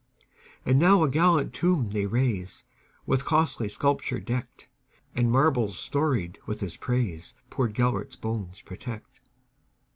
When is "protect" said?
8.63-9.21